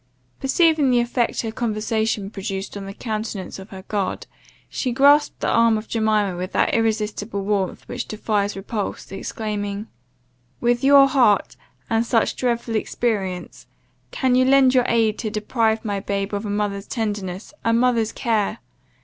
[0.39, 4.25] Perceiving the effect her conversation produced on the countenance of her guard,
[4.67, 9.85] she grasped the arm of Jemima with that irresistible warmth which defies repulse, exclaiming
[10.59, 11.55] "With your heart,
[11.87, 13.67] and such dreadful experience,
[14.09, 18.11] can you lend your aid to deprive my babe of a mother's tenderness, a mother's
[18.11, 18.57] care?